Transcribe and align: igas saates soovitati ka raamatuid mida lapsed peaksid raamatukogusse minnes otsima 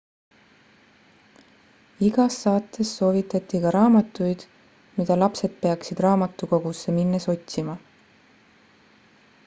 igas 2.07 2.37
saates 2.45 2.93
soovitati 3.01 3.61
ka 3.65 3.73
raamatuid 3.77 4.45
mida 4.97 5.17
lapsed 5.23 5.53
peaksid 5.65 6.03
raamatukogusse 6.05 6.97
minnes 6.97 7.29
otsima 7.35 7.77